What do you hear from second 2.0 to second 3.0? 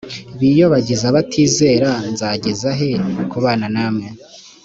nzageza he